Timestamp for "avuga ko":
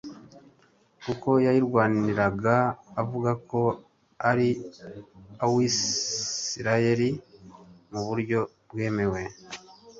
3.01-3.61